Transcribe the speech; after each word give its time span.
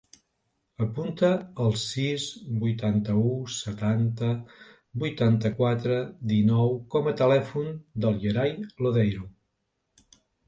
Apunta 0.83 1.27
el 1.65 1.73
sis, 1.81 2.23
vuitanta-u, 2.63 3.33
setanta, 3.57 4.29
vuitanta-quatre, 5.05 5.99
dinou 6.33 6.73
com 6.95 7.09
a 7.11 7.15
telèfon 7.21 7.69
del 8.07 8.17
Yeray 8.27 8.57
Lodeiro. 8.87 9.29